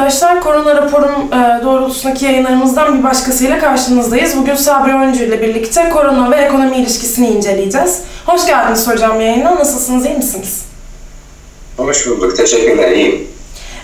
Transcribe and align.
arkadaşlar. 0.00 0.40
Korona 0.40 0.76
raporum 0.76 1.32
e, 1.32 1.64
doğrultusundaki 1.64 2.24
yayınlarımızdan 2.24 2.98
bir 2.98 3.04
başkasıyla 3.04 3.58
karşınızdayız. 3.58 4.36
Bugün 4.36 4.54
Sabri 4.54 4.92
Öncü 4.92 5.24
ile 5.24 5.42
birlikte 5.42 5.90
korona 5.90 6.30
ve 6.30 6.36
ekonomi 6.36 6.76
ilişkisini 6.76 7.28
inceleyeceğiz. 7.28 8.00
Hoş 8.26 8.46
geldiniz 8.46 8.88
hocam 8.88 9.20
yayına. 9.20 9.54
Nasılsınız, 9.54 10.06
iyi 10.06 10.16
misiniz? 10.16 10.64
Hoş 11.76 12.06
bulduk. 12.06 12.36
Teşekkürler. 12.36 12.90
İyiyim. 12.90 13.28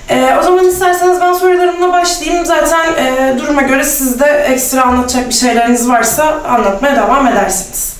E, 0.08 0.36
o 0.40 0.42
zaman 0.42 0.68
isterseniz 0.68 1.20
ben 1.20 1.32
sorularımla 1.32 1.92
başlayayım. 1.92 2.46
Zaten 2.46 2.86
e, 2.94 3.34
duruma 3.38 3.62
göre 3.62 3.84
siz 3.84 4.20
de 4.20 4.26
ekstra 4.26 4.82
anlatacak 4.82 5.28
bir 5.28 5.34
şeyleriniz 5.34 5.88
varsa 5.88 6.24
anlatmaya 6.48 6.96
devam 6.96 7.26
edersiniz. 7.26 7.92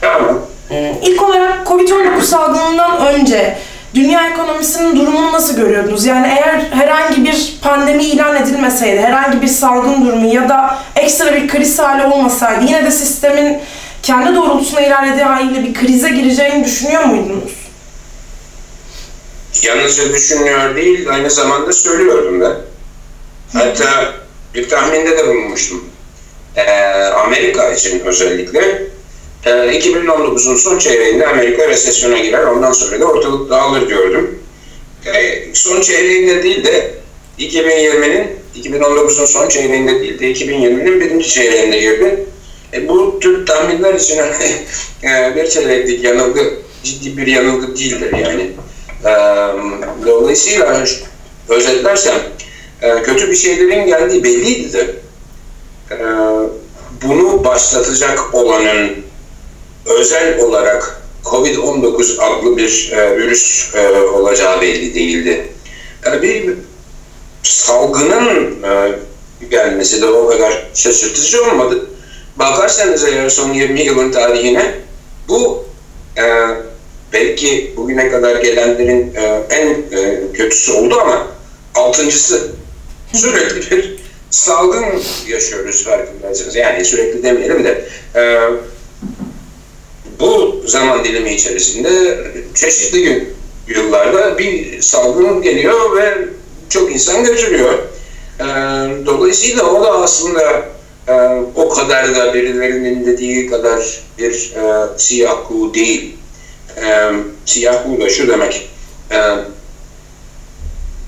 Tamam. 0.00 0.38
E, 0.70 0.94
İlk 1.02 1.22
olarak 1.22 1.66
Covid-19 1.66 2.22
salgınından 2.22 3.06
önce 3.06 3.58
dünya 3.98 4.28
ekonomisinin 4.28 4.96
durumunu 4.96 5.32
nasıl 5.32 5.56
görüyordunuz? 5.56 6.06
Yani 6.06 6.26
eğer 6.26 6.60
herhangi 6.70 7.24
bir 7.24 7.58
pandemi 7.62 8.04
ilan 8.04 8.36
edilmeseydi, 8.36 9.00
herhangi 9.00 9.42
bir 9.42 9.48
salgın 9.48 10.06
durumu 10.06 10.34
ya 10.34 10.48
da 10.48 10.78
ekstra 10.96 11.34
bir 11.34 11.48
kriz 11.48 11.78
hali 11.78 12.06
olmasaydı 12.06 12.64
yine 12.64 12.84
de 12.84 12.90
sistemin 12.90 13.58
kendi 14.02 14.34
doğrultusuna 14.34 14.80
ilerlediği 14.80 15.24
haliyle 15.24 15.64
bir 15.64 15.74
krize 15.74 16.10
gireceğini 16.10 16.64
düşünüyor 16.64 17.04
muydunuz? 17.04 17.52
Yalnızca 19.62 20.12
düşünüyor 20.12 20.76
değil, 20.76 21.10
aynı 21.10 21.30
zamanda 21.30 21.72
söylüyordum 21.72 22.40
da. 22.40 22.56
Hatta 23.52 24.12
bir 24.54 24.68
tahminde 24.68 25.18
de 25.18 25.26
bulunmuştum. 25.26 25.84
Ee, 26.56 26.70
Amerika 27.04 27.72
için 27.72 28.00
özellikle 28.00 28.82
2019'un 29.44 30.56
son 30.56 30.78
çeyreğinde 30.78 31.26
Amerika 31.26 31.68
resesyona 31.68 32.18
girer, 32.18 32.44
ondan 32.44 32.72
sonra 32.72 33.00
da 33.00 33.04
ortalık 33.04 33.50
dağılır 33.50 33.88
diyordum. 33.88 34.38
E, 35.06 35.44
son 35.54 35.80
çeyreğinde 35.80 36.42
değil 36.42 36.64
de 36.64 36.94
2020'nin, 37.38 38.26
2019'un 38.56 39.26
son 39.26 39.48
çeyreğinde 39.48 40.00
değil 40.00 40.18
de 40.18 40.32
2020'nin 40.32 41.00
birinci 41.00 41.28
çeyreğinde 41.28 41.78
girdi. 41.78 42.26
E, 42.72 42.88
bu 42.88 43.20
tür 43.20 43.46
tahminler 43.46 43.94
için 43.94 44.18
e, 45.04 45.36
bir 45.36 45.50
çeyreklik 45.50 46.04
yanılgı 46.04 46.54
ciddi 46.84 47.16
bir 47.16 47.26
yanılgı 47.26 47.76
değildir 47.76 48.12
yani. 48.12 48.50
E, 49.04 49.12
dolayısıyla 50.06 50.84
özetlersem 51.48 52.18
e, 52.82 53.02
kötü 53.02 53.30
bir 53.30 53.36
şeylerin 53.36 53.86
geldiği 53.86 54.24
belliydi 54.24 54.72
de 54.72 54.94
e, 55.90 55.98
bunu 57.02 57.44
başlatacak 57.44 58.34
olanın 58.34 59.07
özel 59.88 60.40
olarak 60.40 61.02
COVID-19 61.24 62.20
adlı 62.20 62.56
bir 62.56 62.92
e, 62.92 63.16
virüs 63.16 63.74
e, 63.74 64.00
olacağı 64.00 64.60
belli 64.60 64.94
değildi. 64.94 65.48
Yani 66.06 66.22
bir 66.22 66.54
salgının 67.42 68.62
e, 68.62 68.98
gelmesi 69.50 70.02
de 70.02 70.06
o 70.06 70.28
kadar 70.28 70.66
şaşırtıcı 70.74 71.44
olmadı. 71.44 71.90
Bakarsanız 72.36 73.04
eğer 73.04 73.28
son 73.28 73.52
20 73.52 73.80
yılın 73.80 74.12
tarihine 74.12 74.74
bu 75.28 75.64
e, 76.18 76.24
belki 77.12 77.72
bugüne 77.76 78.10
kadar 78.10 78.36
gelenlerin 78.42 79.14
e, 79.14 79.42
en 79.50 79.68
e, 79.68 80.32
kötüsü 80.32 80.72
oldu 80.72 81.00
ama 81.00 81.26
altıncısı 81.74 82.50
sürekli 83.12 83.70
bir 83.70 83.96
salgın 84.30 85.02
yaşıyoruz 85.28 85.84
farkındaysanız. 85.84 86.56
Yani 86.56 86.84
sürekli 86.84 87.22
demeyelim 87.22 87.64
de 87.64 87.84
e, 88.16 88.38
bu 90.20 90.62
zaman 90.66 91.04
dilimi 91.04 91.34
içerisinde 91.34 92.18
çeşitli 92.54 93.02
gün 93.02 93.28
yıllarda 93.68 94.38
bir 94.38 94.82
salgın 94.82 95.42
geliyor 95.42 95.96
ve 95.96 96.28
çok 96.68 96.92
insan 96.92 97.24
götürüyor. 97.24 97.74
E, 98.40 98.44
dolayısıyla 99.06 99.62
o 99.62 99.84
da 99.84 99.90
aslında 99.90 100.68
e, 101.08 101.12
o 101.54 101.68
kadar 101.68 102.14
da 102.14 102.34
birilerinin 102.34 103.06
dediği 103.06 103.50
kadar 103.50 104.00
bir 104.18 104.52
e, 104.56 104.98
siyah 104.98 105.48
kuğu 105.48 105.74
değil. 105.74 106.16
E, 106.76 107.10
siyah 107.44 107.84
kuğu 107.84 108.00
da 108.00 108.10
şu 108.10 108.28
demek, 108.28 108.70
e, 109.10 109.18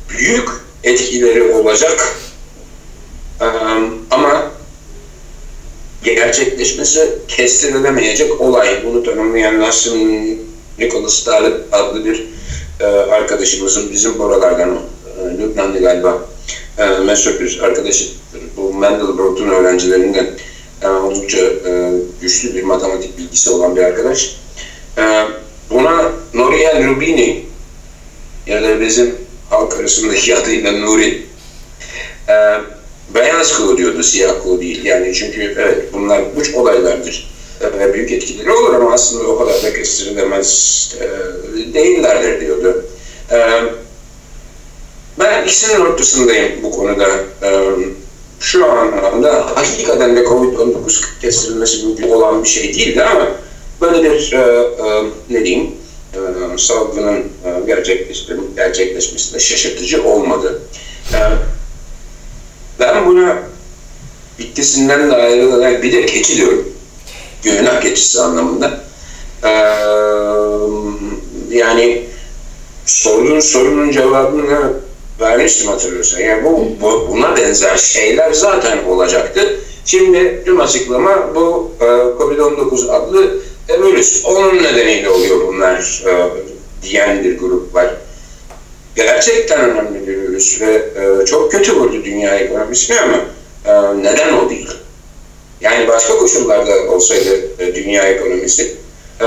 büyük 0.08 0.48
etkileri 0.84 1.52
olacak 1.52 2.16
gerçekleşmesi 6.30 7.18
kestirilemeyecek 7.28 8.40
olay. 8.40 8.84
Bunu 8.84 9.02
tanımlayan 9.02 9.60
Nassim 9.60 10.38
Nicholas 10.78 11.24
Talib 11.24 11.52
adlı 11.72 12.04
bir 12.04 12.28
e, 12.80 12.84
arkadaşımızın 12.84 13.92
bizim 13.92 14.18
buralardan, 14.18 14.70
e, 14.70 15.38
Lübnanlı 15.38 15.80
galiba, 15.80 16.18
e, 16.78 16.86
meşhur 16.86 17.40
bir 17.40 17.60
arkadaşı. 17.62 18.04
Bu 18.56 18.72
Mandelbrot'un 18.72 19.48
öğrencilerinden 19.48 20.26
e, 20.82 20.88
oldukça 20.88 21.38
e, 21.38 21.92
güçlü 22.20 22.54
bir 22.54 22.62
matematik 22.62 23.18
bilgisi 23.18 23.50
olan 23.50 23.76
bir 23.76 23.82
arkadaş. 23.82 24.36
E, 24.98 25.24
buna 25.70 26.12
Nouriel 26.34 26.88
Rubini 26.88 27.44
ya 28.46 28.62
da 28.62 28.80
bizim 28.80 29.14
halk 29.50 29.74
arasındaki 29.74 30.36
adıyla 30.36 30.72
Nuri 30.72 31.26
e, 32.28 32.34
beyaz 33.14 33.58
kuğu 33.58 33.78
diyordu, 33.78 34.02
siyah 34.02 34.42
kuğu 34.42 34.60
değil. 34.60 34.84
Yani 34.84 35.14
çünkü 35.14 35.54
evet 35.58 35.92
bunlar 35.92 36.22
uç 36.36 36.54
olaylardır 36.54 37.30
ve 37.62 37.94
büyük 37.94 38.12
etkileri 38.12 38.52
olur 38.52 38.74
ama 38.74 38.92
aslında 38.92 39.28
o 39.28 39.38
kadar 39.38 39.62
da 39.62 39.74
kestirilemez 39.74 40.94
e, 41.00 41.74
değillerdir 41.74 42.40
diyordu. 42.40 42.84
E, 43.32 43.38
ben 45.18 45.44
ikisinin 45.44 45.80
ortasındayım 45.80 46.62
bu 46.62 46.70
konuda. 46.70 47.08
E, 47.42 47.50
şu 48.40 48.70
anlamda 48.70 49.46
hakikaten 49.54 50.16
de 50.16 50.20
Covid-19 50.20 51.20
kestirilmesi 51.20 51.86
mümkün 51.86 52.10
olan 52.10 52.44
bir 52.44 52.48
şey 52.48 52.74
değildi 52.74 53.02
ama 53.02 53.28
böyle 53.80 54.12
bir 54.12 54.32
e, 54.32 54.38
e, 54.38 55.04
ne 55.30 55.44
diyeyim 55.44 55.70
e, 56.14 56.58
salgının 56.58 57.18
e, 57.18 57.66
gerçekleşmesi, 57.66 58.42
gerçekleşmesi 58.56 59.34
de 59.34 59.38
şaşırtıcı 59.38 60.04
olmadı. 60.04 60.62
E, 61.14 61.18
buna 63.10 63.38
bitkisinden 64.38 65.10
de 65.10 65.16
ayrılarak 65.16 65.82
bir 65.82 65.92
de 65.92 66.06
keçi 66.06 66.36
diyorum. 66.36 66.68
Günah 67.42 67.80
keçisi 67.80 68.20
anlamında. 68.20 68.80
Ee, 69.44 69.48
yani 71.56 72.06
sorduğun 72.86 73.40
sorunun 73.40 73.90
cevabını 73.90 74.72
vermiştim 75.20 75.68
hatırlıyorsan. 75.68 76.20
Yani 76.20 76.44
bu, 76.44 76.68
bu, 76.80 77.08
buna 77.10 77.36
benzer 77.36 77.76
şeyler 77.76 78.32
zaten 78.32 78.84
olacaktı. 78.84 79.60
Şimdi 79.84 80.42
tüm 80.44 80.60
açıklama 80.60 81.34
bu 81.34 81.72
e, 81.80 81.84
COVID-19 81.84 82.90
adlı 82.90 83.38
e, 83.68 83.82
virüs. 83.82 84.24
Onun 84.24 84.62
nedeniyle 84.62 85.10
oluyor 85.10 85.48
bunlar 85.48 86.02
e, 86.06 86.12
diyen 86.82 87.24
bir 87.24 87.38
grup 87.38 87.74
var 87.74 87.94
gerçekten 88.96 89.60
önemli 89.60 90.06
bir 90.06 90.19
ve 90.60 90.74
e, 90.74 91.26
çok 91.26 91.52
kötü 91.52 91.76
vurdu 91.76 92.04
dünya 92.04 92.36
ekonomisine 92.36 93.00
ama 93.00 93.16
e, 93.66 94.02
neden 94.02 94.32
o 94.32 94.50
değil? 94.50 94.70
Yani 95.60 95.88
başka 95.88 96.16
koşullarda 96.16 96.92
olsaydı 96.92 97.40
e, 97.58 97.74
dünya 97.74 98.02
ekonomisi 98.02 98.74
e, 99.20 99.24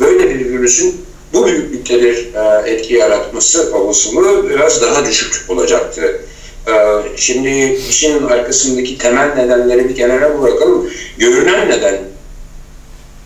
böyle 0.00 0.30
bir 0.30 0.50
virüsün 0.50 1.04
bu 1.32 1.46
büyüklükte 1.46 2.02
bir 2.02 2.34
e, 2.34 2.70
etki 2.70 2.94
yaratması 2.94 3.76
olasılığı 3.76 4.50
biraz 4.50 4.82
daha 4.82 5.06
düşük 5.06 5.50
olacaktı. 5.50 6.20
E, 6.68 6.72
şimdi 7.16 7.78
işin 7.90 8.22
arkasındaki 8.22 8.98
temel 8.98 9.34
nedenleri 9.34 9.88
bir 9.88 9.96
kenara 9.96 10.42
bırakalım. 10.42 10.90
Görünen 11.18 11.70
neden 11.70 11.94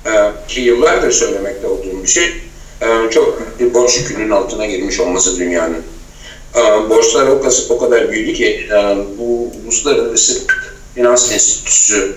e, 0.06 0.12
ki 0.48 0.60
yıllardır 0.60 1.10
söylemekte 1.10 1.66
olduğum 1.66 2.02
bir 2.02 2.08
şey 2.08 2.24
e, 2.82 3.10
çok 3.10 3.42
bir 3.60 3.74
borç 3.74 3.98
yükünün 3.98 4.30
altına 4.30 4.66
girmiş 4.66 5.00
olması 5.00 5.38
dünyanın. 5.38 5.82
E, 6.56 6.90
borçlar 6.90 7.26
o, 7.26 7.40
o 7.68 7.78
kadar 7.78 8.12
büyüdü 8.12 8.32
ki 8.32 8.68
e, 8.70 8.96
bu 9.18 9.50
Uluslararası 9.64 10.40
Finans 10.94 11.32
Enstitüsü 11.32 12.14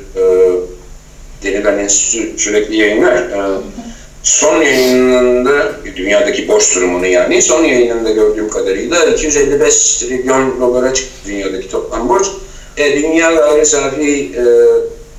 denilen 1.43 1.77
enstitü 1.77 2.37
sürekli 2.37 2.75
yayınlar. 2.75 3.23
Son 4.23 4.61
yayınında 4.61 5.71
dünyadaki 5.95 6.47
borç 6.47 6.75
durumunu 6.75 7.07
yani 7.07 7.41
son 7.41 7.63
yayınında 7.63 8.11
gördüğüm 8.11 8.49
kadarıyla 8.49 9.05
255 9.05 9.97
trilyon 9.97 10.61
dolara 10.61 10.93
çıktı 10.93 11.13
dünyadaki 11.25 11.69
toplam 11.69 12.09
borç. 12.09 12.27
E, 12.77 12.95
dünya 12.95 13.33
gayri 13.33 13.65
safi 13.65 14.31
e, 14.37 14.43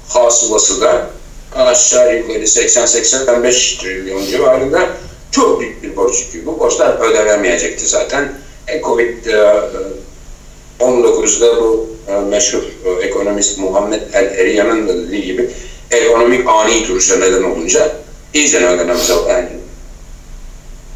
hasılası 0.08 0.80
da 0.80 1.10
aşağı 1.54 2.16
yukarı 2.16 2.38
80-85 2.38 3.80
trilyon 3.80 4.26
civarında 4.26 4.88
çok 5.30 5.60
büyük 5.60 5.82
bir 5.82 5.96
borç 5.96 6.14
yükü. 6.20 6.46
Bu 6.46 6.58
borçlar 6.58 7.10
ödenemeyecekti 7.10 7.86
zaten. 7.86 8.32
E, 8.72 8.80
Covid-19'da 8.80 11.60
bu 11.60 11.90
e, 12.08 12.12
meşhur 12.12 12.62
e, 12.84 12.90
ekonomist 13.06 13.58
Muhammed 13.58 14.02
El 14.12 14.24
Eriyan'ın 14.24 14.88
da 14.88 14.98
dediği 14.98 15.22
gibi 15.22 15.50
ekonomik 15.90 16.48
ani 16.48 16.88
duruşa 16.88 17.16
neden 17.16 17.42
olunca 17.42 17.96
iyice 18.34 18.66
ödenemez 18.66 19.10
yani 19.28 19.48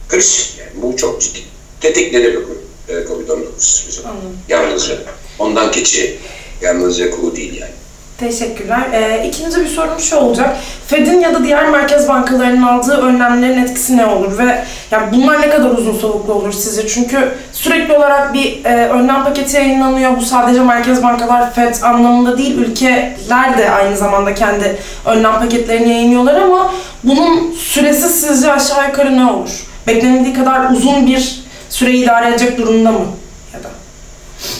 kriz. 0.08 0.56
Yani 0.58 0.70
bu 0.82 0.96
çok 0.96 1.20
ciddi. 1.20 1.38
Tetikledi 1.80 2.26
bir 2.26 2.42
konu. 2.42 2.56
e, 2.88 2.92
Covid-19 2.92 3.44
süreci. 3.58 4.08
Anladım. 4.08 4.38
Yalnızca. 4.48 4.98
Ondan 5.38 5.72
keçi. 5.72 6.18
Yalnızca 6.62 7.10
kuğu 7.10 7.36
değil 7.36 7.60
yani. 7.60 7.72
Teşekkürler. 8.18 8.80
Ee, 8.92 9.28
ikinci 9.28 9.60
bir 9.60 9.66
sorum 9.66 10.00
şu 10.00 10.16
olacak. 10.16 10.56
Fed'in 10.86 11.20
ya 11.20 11.34
da 11.34 11.44
diğer 11.44 11.70
merkez 11.70 12.08
bankalarının 12.08 12.62
aldığı 12.62 12.96
önlemlerin 12.96 13.62
etkisi 13.62 13.96
ne 13.96 14.06
olur 14.06 14.38
ve 14.38 14.64
yani 14.90 15.06
bunlar 15.12 15.40
ne 15.40 15.50
kadar 15.50 15.70
uzun 15.70 15.98
soluklu 15.98 16.32
olur 16.34 16.52
sizce? 16.52 16.88
Çünkü 16.88 17.32
sürekli 17.52 17.92
olarak 17.92 18.34
bir 18.34 18.64
e, 18.64 18.88
önlem 18.88 19.24
paketi 19.24 19.56
yayınlanıyor. 19.56 20.16
Bu 20.16 20.22
sadece 20.22 20.60
merkez 20.60 21.02
bankalar 21.02 21.54
Fed 21.54 21.74
anlamında 21.82 22.38
değil, 22.38 22.58
ülkeler 22.58 23.58
de 23.58 23.70
aynı 23.70 23.96
zamanda 23.96 24.34
kendi 24.34 24.76
önlem 25.06 25.32
paketlerini 25.38 25.88
yayınlıyorlar 25.88 26.34
ama 26.34 26.74
bunun 27.04 27.52
süresi 27.52 28.08
sizce 28.08 28.52
aşağı 28.52 28.86
yukarı 28.88 29.16
ne 29.16 29.30
olur? 29.30 29.50
Beklenildiği 29.86 30.34
kadar 30.34 30.70
uzun 30.70 31.06
bir 31.06 31.44
süreyi 31.70 32.04
idare 32.04 32.28
edecek 32.28 32.58
durumda 32.58 32.92
mı? 32.92 33.06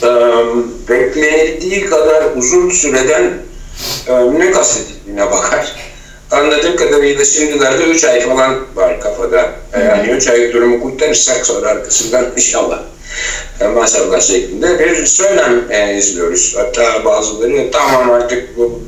Ee, 0.02 0.06
beklenildiği 0.88 1.87
kadar 1.87 2.25
uzun 2.37 2.70
süreden 2.70 3.32
e, 4.08 4.38
ne 4.38 4.50
kastettiğine 4.50 5.31
bakar. 5.31 5.73
Anladığım 6.31 6.76
kadarıyla 6.76 7.25
şimdilerde 7.25 7.82
3 7.84 8.05
ay 8.05 8.20
falan 8.20 8.67
var 8.75 9.00
kafada. 9.00 9.52
E, 9.73 9.81
Yani 9.81 10.08
3 10.11 10.28
ay 10.28 10.52
durumu 10.52 10.81
kurtarırsak 10.82 11.46
sonra 11.46 11.69
arkasından 11.69 12.32
inşallah 12.37 12.82
e, 13.61 13.64
maşallah 13.67 14.20
şeklinde 14.20 14.78
bir 14.78 15.06
söylem 15.06 15.64
e, 15.70 15.96
izliyoruz. 15.99 16.55
Hatta 16.56 17.05
bazıları 17.05 17.70
tamam 17.73 18.11
artık 18.11 18.56
bu 18.56 18.82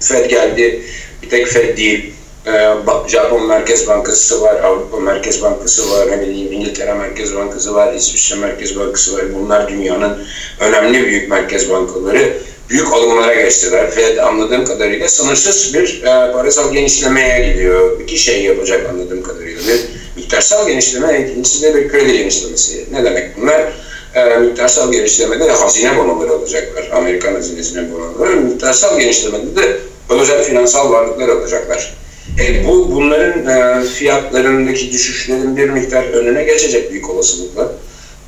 Fed 0.00 0.30
geldi, 0.30 0.82
bir 1.22 1.30
tek 1.30 1.46
Fed 1.46 1.76
değil. 1.76 2.14
E, 2.46 2.74
Japon 3.08 3.46
Merkez 3.46 3.88
Bankası 3.88 4.42
var, 4.42 4.54
Avrupa 4.62 5.00
Merkez 5.00 5.42
Bankası 5.42 5.90
var, 5.90 6.10
ne 6.10 6.20
bileyim 6.20 6.52
İngiltere 6.52 6.94
Merkez 6.94 7.34
Bankası 7.34 7.74
var, 7.74 7.94
İsviçre 7.94 8.36
Merkez 8.36 8.78
Bankası 8.78 9.16
var. 9.16 9.24
Bunlar 9.34 9.68
dünyanın 9.68 10.18
önemli 10.60 11.06
büyük 11.06 11.30
merkez 11.30 11.70
bankaları. 11.70 12.38
Büyük 12.70 12.92
alımlara 12.92 13.34
geçtiler. 13.34 13.90
Fed 13.90 14.16
anladığım 14.16 14.64
kadarıyla 14.64 15.08
sınırsız 15.08 15.74
bir 15.74 16.02
e, 16.02 16.32
parasal 16.32 16.72
genişlemeye 16.72 17.52
gidiyor. 17.52 18.00
İki 18.00 18.18
şey 18.18 18.42
yapacak 18.42 18.90
anladığım 18.90 19.22
kadarıyla. 19.22 19.62
Bir 19.62 19.80
miktarsal 20.16 20.68
genişleme, 20.68 21.26
ikincisi 21.28 21.62
de 21.62 21.74
bir 21.74 21.88
kredi 21.88 22.12
genişlemesi. 22.12 22.84
Ne 22.92 23.04
demek 23.04 23.36
bunlar? 23.36 23.72
E, 24.14 24.38
miktarsal 24.38 24.92
genişlemede 24.92 25.44
de 25.44 25.52
hazine 25.52 25.96
bonoları 25.96 26.32
alacaklar. 26.32 26.90
Amerikan 26.92 27.34
hazinesine 27.34 27.92
bonoları. 27.92 28.36
Miktarsal 28.36 28.98
genişlemede 28.98 29.56
de 29.56 29.76
özel 30.10 30.44
finansal 30.44 30.92
varlıklar 30.92 31.28
alacaklar. 31.28 31.94
E, 32.40 32.66
bu 32.68 32.90
bunların 32.94 33.46
e, 33.46 33.84
fiyatlarındaki 33.84 34.92
düşüşlerin 34.92 35.56
bir 35.56 35.70
miktar 35.70 36.04
önüne 36.04 36.44
geçecek 36.44 36.90
büyük 36.90 37.10
olasılıkla. 37.10 37.72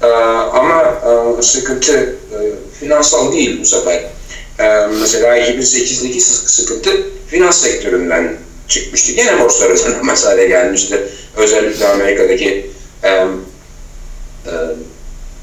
E, 0.03 0.07
ama 0.53 0.83
e, 1.39 1.43
sıkıntı 1.43 2.17
e, 2.33 2.39
finansal 2.81 3.33
değil 3.33 3.61
bu 3.61 3.65
sefer. 3.65 4.05
E, 4.59 4.87
mesela 5.01 5.39
2008'deki 5.39 6.21
sık- 6.21 6.51
sıkıntı 6.51 6.91
finans 7.29 7.63
sektöründen 7.63 8.37
çıkmıştı. 8.69 9.13
Gene 9.13 9.41
borsalar 9.41 9.71
ödenemez 9.89 10.27
hale 10.27 10.47
gelmişti. 10.47 11.03
Özellikle 11.37 11.89
Amerika'daki 11.89 12.71
e, 13.03 13.09
e, 13.09 13.27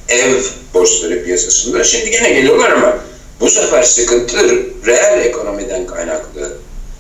ev 0.10 0.42
borsaları 0.74 1.24
piyasasında. 1.24 1.84
Şimdi 1.84 2.12
gene 2.12 2.30
geliyorlar 2.34 2.72
ama 2.72 2.98
bu 3.40 3.50
sefer 3.50 3.84
sıkıntı 3.84 4.38
reel 4.86 5.26
ekonomiden 5.26 5.88
kaynaklı. 5.88 6.58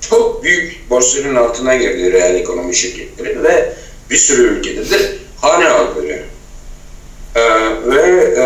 Çok 0.09 0.43
büyük 0.43 0.89
borçların 0.89 1.35
altına 1.35 1.75
girdi 1.75 2.13
reel 2.13 2.35
ekonomi 2.35 2.75
şirketleri 2.75 3.43
ve 3.43 3.73
bir 4.09 4.15
sürü 4.15 4.41
ülkede 4.41 4.89
de 4.89 4.97
hane 5.41 5.65
halkları. 5.65 6.23
Ee, 7.35 7.41
ve 7.85 8.01
e, 8.37 8.43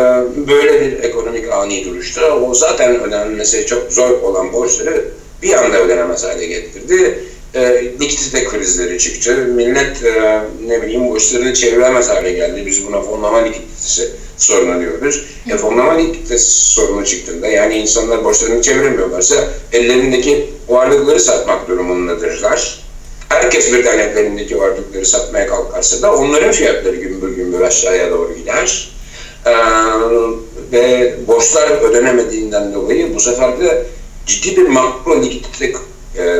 böyle 0.48 0.82
bir 0.82 1.04
ekonomik 1.04 1.52
ani 1.52 1.86
duruşta 1.86 2.38
o 2.38 2.54
zaten 2.54 3.00
ödenmesi 3.02 3.66
çok 3.66 3.94
zor 3.94 4.10
olan 4.10 4.54
borçları 4.54 5.06
bir 5.42 5.54
anda 5.54 5.80
ödenemez 5.80 6.24
hale 6.24 6.46
getirdi. 6.46 7.20
E, 7.54 7.84
likidite 8.02 8.44
krizleri 8.44 9.00
çıktı. 9.00 9.36
Millet 9.36 10.04
e, 10.04 10.42
ne 10.68 10.82
bileyim 10.82 11.10
borçlarını 11.10 11.54
çeviremez 11.54 12.10
hale 12.10 12.32
geldi. 12.32 12.64
Biz 12.66 12.88
buna 12.88 13.02
fonlama 13.02 13.38
likiditesi 13.38 14.12
sorunu 14.44 14.82
diyoruz. 14.82 15.26
E, 15.50 15.58
fonlama 15.58 15.94
likiditesi 15.94 16.52
sorunu 16.52 17.06
çıktığında 17.06 17.48
yani 17.48 17.76
insanlar 17.76 18.24
borçlarını 18.24 18.62
çeviremiyorlarsa 18.62 19.48
ellerindeki 19.72 20.50
varlıkları 20.68 21.20
satmak 21.20 21.68
durumundadırlar. 21.68 22.80
Herkes 23.30 23.74
birden 23.74 24.00
ellerindeki 24.00 24.60
varlıkları 24.60 25.06
satmaya 25.06 25.48
kalkarsa 25.48 26.02
da 26.02 26.16
onların 26.16 26.52
fiyatları 26.52 26.96
gümbür 26.96 27.36
gümbür 27.36 27.62
aşağıya 27.62 28.12
doğru 28.12 28.34
gider. 28.36 28.90
Ee, 29.46 29.52
ve 30.72 31.16
borçlar 31.28 31.72
ödenemediğinden 31.82 32.74
dolayı 32.74 33.16
bu 33.16 33.20
sefer 33.20 33.60
de 33.60 33.86
ciddi 34.26 34.58
bir 34.58 34.68
makro 34.68 35.22
likidite 35.22 35.74
e, 36.18 36.40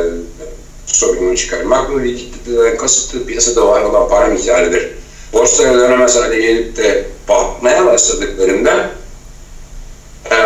sorunu 0.86 1.36
çıkar. 1.36 1.62
Makro 1.62 2.02
likiditeden 2.02 2.76
kasıtlı 2.76 3.26
piyasada 3.26 3.68
var 3.68 3.82
olan 3.82 4.08
para 4.08 4.26
miktarıdır. 4.26 4.90
Borçlar 5.34 5.74
ödenemez 5.74 6.16
hale 6.16 6.40
gelip 6.40 6.76
de 6.76 7.04
batmaya 7.28 7.86
başladıklarında 7.86 8.90
e, 10.30 10.36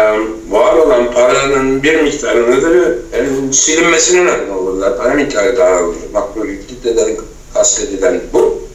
var 0.49 0.76
olan 0.76 1.12
paranın 1.12 1.82
bir 1.82 2.00
miktarını 2.00 2.62
da 2.62 2.94
e, 3.17 3.52
silinmesine 3.52 4.25
neden 4.25 4.49
olurlar. 4.49 4.99
Para 4.99 5.14
miktarı 5.14 5.57
dağılır. 5.57 5.97
Makro 6.12 6.47
likiditeden 6.47 7.16
kastedilen 7.54 8.21
bu. 8.33 8.68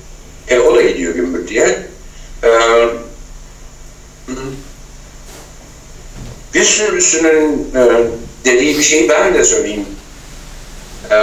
E, 0.47 0.59
o 0.59 0.75
da 0.75 0.81
gidiyor 0.81 1.15
gümbür 1.15 1.47
diye. 1.47 1.79
E, 2.43 2.49
bir 6.53 6.63
sürüsünün 6.63 7.67
e, 7.75 8.07
dediği 8.45 8.77
bir 8.77 8.83
şeyi 8.83 9.09
ben 9.09 9.33
de 9.33 9.43
söyleyeyim. 9.43 9.85
E, 11.11 11.15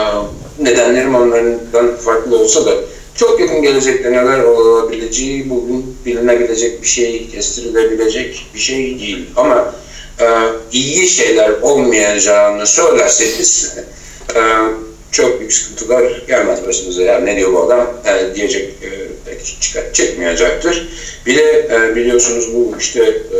nedenlerim 0.58 1.14
onlardan 1.14 1.96
farklı 1.96 2.38
olsa 2.38 2.66
da 2.66 2.74
çok 3.20 3.40
yakın 3.40 3.62
gelecekte 3.62 4.12
neler 4.12 4.42
olabileceği 4.42 5.50
bugün 5.50 5.96
bilinebilecek 6.06 6.82
bir 6.82 6.86
şey, 6.86 7.28
kestirilebilecek 7.28 8.46
bir 8.54 8.58
şey 8.58 9.00
değil. 9.00 9.26
Ama 9.36 9.74
e, 10.20 10.26
iyi 10.72 11.08
şeyler 11.08 11.50
olmayacağını 11.50 12.66
söylerseniz 12.66 13.74
e, 14.34 14.40
çok 15.12 15.38
büyük 15.38 15.52
sıkıntılar 15.52 16.22
gelmez 16.28 16.66
başınıza. 16.66 17.02
Ya 17.02 17.20
ne 17.20 17.36
diyor 17.36 17.52
bu 17.52 17.62
adam 17.62 17.86
e, 18.06 18.34
diyecek 18.34 18.68
e, 18.82 18.88
pek 19.26 19.60
çıkar, 19.60 19.92
çıkmayacaktır. 19.92 20.88
Bir 21.26 21.36
de 21.36 21.68
e, 21.72 21.96
biliyorsunuz 21.96 22.54
bu 22.54 22.74
işte 22.78 23.04
e, 23.04 23.38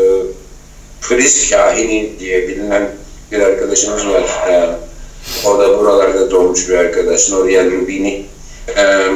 kriz 1.03 1.51
kahini 1.51 2.13
diye 2.19 2.49
bilinen 2.49 2.91
bir 3.33 3.41
arkadaşımız 3.41 4.07
var. 4.07 4.25
E, 4.51 4.69
o 5.49 5.59
da 5.59 5.79
buralarda 5.79 6.31
doğmuş 6.31 6.69
bir 6.69 6.75
arkadaş. 6.75 7.31
Noriel 7.31 7.71
Rubini. 7.71 8.25
E, 8.77 9.07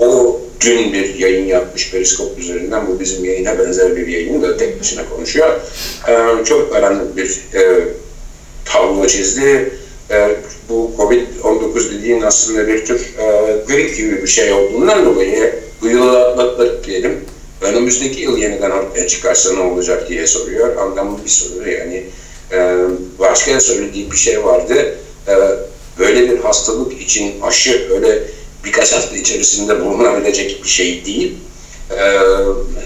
o 0.00 0.40
dün 0.60 0.92
bir 0.92 1.14
yayın 1.14 1.46
yapmış 1.46 1.90
Periskop 1.90 2.38
üzerinden. 2.38 2.86
Bu 2.86 3.00
bizim 3.00 3.24
yayına 3.24 3.58
benzer 3.58 3.96
bir 3.96 4.06
yayın 4.06 4.42
da 4.42 4.56
tek 4.56 4.80
başına 4.80 5.08
konuşuyor. 5.08 5.60
E, 6.08 6.44
çok 6.44 6.72
önemli 6.72 7.16
bir 7.16 7.40
e, 7.54 7.88
tablo 8.64 9.06
çizdi. 9.06 9.72
E, 10.10 10.28
bu 10.68 10.92
Covid-19 10.98 11.98
dediğin 11.98 12.20
aslında 12.22 12.68
bir 12.68 12.84
tür 12.84 13.00
e, 13.18 13.56
grip 13.68 13.96
gibi 13.96 14.22
bir 14.22 14.28
şey 14.28 14.52
olduğundan 14.52 15.04
dolayı 15.04 15.54
bu 15.82 15.88
yılı 15.88 16.26
atlattık 16.26 16.86
diyelim. 16.86 17.24
Önümüzdeki 17.60 18.20
yıl 18.20 18.38
yeniden 18.38 18.70
ortaya 18.70 19.06
çıkarsa 19.06 19.54
ne 19.54 19.60
olacak 19.60 20.08
diye 20.08 20.26
soruyor. 20.26 20.76
Anlamlı 20.76 21.24
bir 21.24 21.30
soru 21.30 21.70
yani. 21.70 22.04
E, 22.52 22.76
başka 23.18 23.60
söylediği 23.60 24.10
bir 24.10 24.16
şey 24.16 24.44
vardı. 24.44 24.98
Böyle 25.98 26.30
bir 26.30 26.38
hastalık 26.38 27.00
için 27.00 27.40
aşı 27.40 27.88
öyle 27.94 28.22
birkaç 28.64 28.92
hafta 28.92 29.16
içerisinde 29.16 29.84
bulunabilecek 29.84 30.64
bir 30.64 30.68
şey 30.68 31.04
değil. 31.04 31.34
E, 31.90 32.18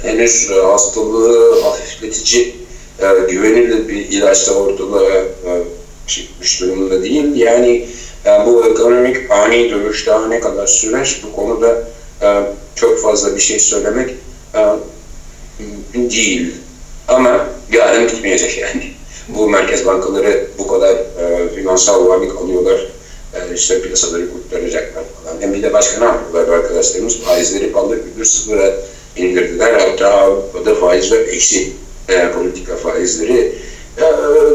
henüz 0.02 0.50
hastalığı 0.50 1.61
hafifletici 1.62 2.54
e, 3.00 3.31
güvenilir 3.31 3.88
bir 3.88 3.97
ilaç 3.97 4.49
da 4.49 4.54
ortalığa 4.54 5.14
e, 5.14 5.62
çıkmış 6.07 6.61
durumda 6.61 7.02
değil. 7.02 7.37
Yani 7.37 7.88
e, 8.26 8.47
bu 8.47 8.66
ekonomik 8.66 9.31
ani 9.31 9.71
duruş 9.71 10.07
daha 10.07 10.28
ne 10.28 10.40
kadar 10.40 10.66
sürer 10.66 11.21
bu 11.26 11.37
konuda 11.37 11.88
e, 12.23 12.43
çok 12.75 13.02
fazla 13.02 13.37
bir 13.37 13.40
şey 13.40 13.61
söylemek 13.61 14.11
e, 14.54 14.61
değil. 15.95 16.54
Ama 17.09 17.47
yarın 17.73 18.09
bitmeyecek 18.09 18.59
yani. 18.59 18.95
Bu 19.28 19.49
merkez 19.49 19.87
bankaları 19.87 20.47
bu 20.59 20.66
kadar 20.66 20.95
e, 20.95 21.49
finansal 21.54 22.07
varlık 22.07 22.37
alıyorlar. 22.37 22.87
İşte 23.54 23.82
piyasaları 23.82 24.32
kurtaracaklar 24.32 25.04
falan. 25.04 25.40
Hem 25.40 25.54
bir 25.54 25.62
de 25.62 25.73
başka 25.73 25.99
ne 25.99 26.04
yapıyorlar 26.04 26.58
arkadaşlarımız? 26.58 27.20
Faizleri 27.20 27.73
paldır 27.73 27.99
bir 28.18 28.25
sıfıra 28.25 28.75
indirdiler. 29.16 29.73
Hatta 29.73 30.11
Avrupa'da 30.11 30.75
faizler 30.75 31.20
eksi 31.20 31.73
e, 32.08 32.32
politika 32.32 32.76
faizleri 32.76 33.52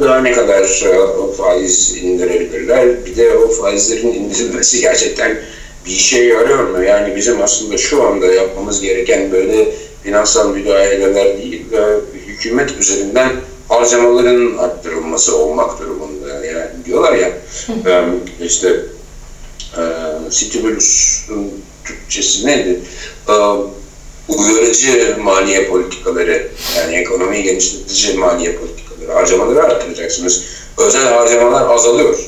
daha 0.01 0.21
ne 0.21 0.31
kadar 0.31 0.63
e, 0.63 1.33
faiz 1.33 1.97
indirebilirler? 2.03 3.05
Bir 3.05 3.15
de 3.15 3.37
o 3.37 3.47
faizlerin 3.47 4.13
indirilmesi 4.13 4.81
gerçekten 4.81 5.39
bir 5.85 5.91
işe 5.91 6.23
yarıyor 6.23 6.69
mu? 6.69 6.83
Yani 6.83 7.15
bizim 7.15 7.41
aslında 7.41 7.77
şu 7.77 8.03
anda 8.03 8.25
yapmamız 8.25 8.81
gereken 8.81 9.31
böyle 9.31 9.67
finansal 10.03 10.49
müdahaleler 10.49 11.37
değil, 11.37 11.65
e, 11.73 12.17
hükümet 12.27 12.71
üzerinden 12.79 13.31
harcamaların 13.67 14.57
arttırılması 14.57 15.37
olmak 15.37 15.79
diyorlar 16.89 17.13
ya 17.13 17.27
e, 17.85 18.03
işte 18.45 18.69
e, 19.77 19.81
stimulüsün 20.31 21.63
Türkçesi 21.85 22.47
neydi? 22.47 22.79
E, 23.29 23.33
uyarıcı 24.27 25.15
maliye 25.19 25.67
politikaları 25.67 26.47
yani 26.77 26.95
ekonomiyi 26.95 27.43
genişletici 27.43 28.17
maliye 28.17 28.55
politikaları 28.55 29.11
harcamaları 29.11 29.63
arttıracaksınız. 29.63 30.43
Özel 30.77 31.13
harcamalar 31.13 31.75
azalıyor. 31.75 32.19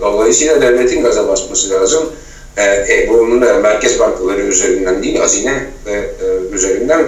Dolayısıyla 0.00 0.60
devletin 0.60 1.02
gaza 1.02 1.28
basması 1.28 1.70
lazım. 1.70 2.12
E, 2.56 2.62
e, 2.62 3.08
bunun 3.08 3.42
da 3.42 3.54
merkez 3.54 3.98
bankaları 3.98 4.40
üzerinden 4.40 5.02
değil, 5.02 5.16
hazine 5.16 5.66
ve 5.86 5.92
e, 5.92 6.54
üzerinden 6.54 7.06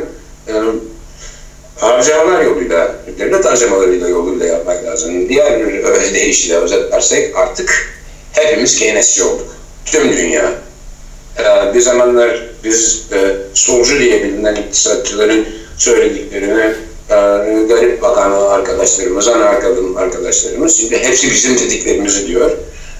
e, 0.48 0.52
harcamalar 1.76 2.42
yoluyla, 2.42 2.97
devlet 3.18 3.45
harcamalarıyla 3.45 4.09
yoluyla 4.09 4.47
yapmak 4.47 4.85
lazım. 4.85 5.28
Diğer 5.28 5.66
bir 5.66 6.14
deyişle 6.14 6.56
özetlersek 6.56 7.37
artık 7.37 7.97
hepimiz 8.33 8.78
Keynesçi 8.78 9.25
olduk. 9.25 9.56
Tüm 9.85 10.12
dünya. 10.12 10.52
Ee, 11.38 11.75
bir 11.75 11.80
zamanlar 11.80 12.50
biz 12.64 13.06
e, 13.12 13.37
solcu 13.54 13.99
diye 13.99 14.25
bilinen 14.25 14.54
iktisatçıların 14.54 15.47
söylediklerini 15.76 16.75
e, 17.11 17.14
garip 17.68 18.02
bakan 18.02 18.33
arkadaşlarımız, 18.33 19.28
ana 19.28 19.45
arkadaşlarımız 19.97 20.76
şimdi 20.76 20.99
hepsi 20.99 21.30
bizim 21.30 21.59
dediklerimizi 21.59 22.26
diyor. 22.26 22.50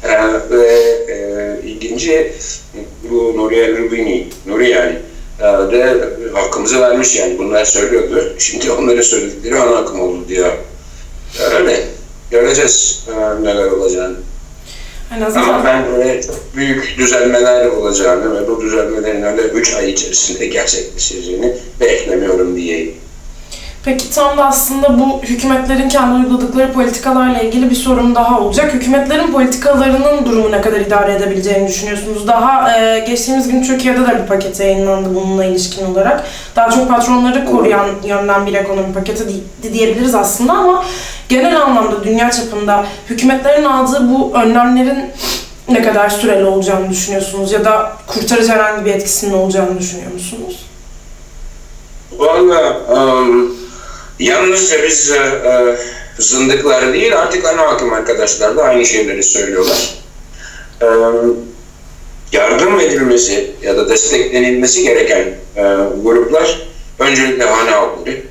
E, 0.05 0.11
ve 0.51 0.67
e, 1.09 1.67
ilginci 1.67 2.33
bu 3.11 3.37
Nuriye 3.37 3.79
Rubini, 3.79 4.29
Nuri 4.47 4.71
yani 4.71 4.99
de 5.41 6.09
hakkımızı 6.35 6.81
vermiş 6.81 7.17
yani 7.17 7.39
bunlar 7.39 7.65
söylüyordu. 7.65 8.35
Şimdi 8.39 8.71
onların 8.71 9.03
söyledikleri 9.03 9.59
ana 9.59 9.77
akım 9.77 10.01
oldu 10.01 10.29
diyor. 10.29 10.53
Öyle. 11.55 11.85
Göreceğiz 12.31 13.05
e, 13.09 13.45
neler 13.45 13.67
olacağını. 13.67 14.17
Azından 15.27 15.49
Ama 15.49 15.65
ben 15.65 15.87
böyle 15.87 16.23
çok 16.23 16.57
büyük 16.57 16.95
düzelmeler 16.99 17.67
olacağını 17.67 18.41
ve 18.43 18.49
bu 18.49 18.61
düzelmelerin 18.61 19.23
öyle 19.23 19.43
3 19.43 19.75
ay 19.75 19.91
içerisinde 19.91 20.47
gerçekleşeceğini 20.47 21.57
beklemiyorum 21.81 22.57
diyeyim. 22.57 22.95
Peki 23.87 24.11
tam 24.11 24.39
da 24.39 24.45
aslında 24.47 24.99
bu 24.99 25.23
hükümetlerin 25.23 25.89
kendi 25.89 26.15
uyguladıkları 26.15 26.73
politikalarla 26.73 27.41
ilgili 27.41 27.71
bir 27.71 27.75
sorun 27.75 28.15
daha 28.15 28.41
olacak. 28.41 28.75
Hükümetlerin 28.75 29.33
politikalarının 29.33 30.27
durumu 30.27 30.53
ne 30.53 30.61
kadar 30.61 30.81
idare 30.81 31.15
edebileceğini 31.15 31.69
düşünüyorsunuz? 31.69 32.27
Daha 32.29 32.79
e, 32.79 32.99
geçtiğimiz 32.99 33.49
gün 33.49 33.63
Türkiye'de 33.63 34.01
de 34.07 34.23
bir 34.23 34.27
paket 34.29 34.61
yayınlandı 34.61 35.15
bununla 35.15 35.45
ilişkin 35.45 35.87
olarak. 35.87 36.25
Daha 36.57 36.71
çok 36.71 36.89
patronları 36.89 37.45
koruyan 37.45 37.87
yönden 38.05 38.47
bir 38.47 38.55
ekonomi 38.55 38.93
paketi 38.95 39.25
di- 39.63 39.73
diyebiliriz 39.73 40.15
aslında 40.15 40.53
ama 40.53 40.85
genel 41.29 41.63
anlamda 41.63 42.05
dünya 42.05 42.31
çapında 42.31 42.85
hükümetlerin 43.11 43.65
aldığı 43.65 44.11
bu 44.15 44.33
önlemlerin 44.35 45.11
ne 45.69 45.83
kadar 45.83 46.09
süreli 46.09 46.45
olacağını 46.45 46.91
düşünüyorsunuz? 46.91 47.53
Ya 47.53 47.65
da 47.65 47.93
kurtarıcı 48.07 48.53
herhangi 48.53 48.85
bir 48.85 48.95
etkisinin 48.95 49.35
olacağını 49.35 49.79
düşünüyor 49.79 50.13
musunuz? 50.13 50.67
Valla 52.19 52.77
um, 52.97 53.56
yalnızca 54.19 54.83
biz 54.83 55.11
e, 55.11 55.17
e, 55.17 55.77
zındıklar 56.19 56.93
değil 56.93 57.19
artık 57.19 57.45
ana 57.45 57.63
akım 57.63 57.93
arkadaşlar 57.93 58.57
da 58.57 58.65
aynı 58.65 58.87
şeyleri 58.87 59.23
söylüyorlar. 59.23 59.95
E, 60.83 60.87
yardım 62.33 62.81
edilmesi 62.81 63.51
ya 63.63 63.77
da 63.77 63.89
desteklenilmesi 63.89 64.83
gereken 64.83 65.23
e, 65.57 65.63
gruplar 66.03 66.69
öncelikle 66.99 67.45
hane 67.45 67.71
halkları. 67.71 68.23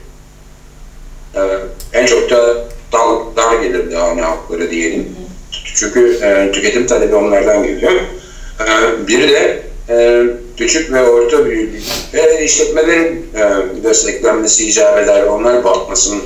E, 1.36 1.42
en 1.94 2.06
çok 2.06 2.30
da 2.30 2.56
dar, 2.94 3.36
dar 3.36 3.62
gelirli 3.64 3.96
hane 3.96 4.22
halkları 4.22 4.72
diyelim. 4.72 5.16
Çünkü 5.76 6.20
e, 6.24 6.52
tüketim 6.52 6.88
talebi 6.88 7.16
onlardan 7.16 7.64
geliyor. 7.64 7.92
E, 8.60 9.08
biri 9.08 9.30
de 9.30 9.64
e, 9.90 10.24
küçük 10.58 10.92
ve 10.94 11.10
orta 11.10 11.46
büyüklük 11.46 11.84
ve 12.14 12.44
işletmelerin 12.46 13.26
e, 13.36 13.84
desteklenmesi 13.84 14.70
icap 14.70 14.98
eder, 15.00 15.24
onlar 15.24 15.64
batmasın. 15.64 16.22